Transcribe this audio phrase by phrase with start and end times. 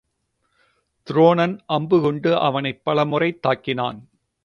[1.07, 3.99] துரோணன் அம்பு கொண்டு அவனைப் பலமுறை தாக்கினான்.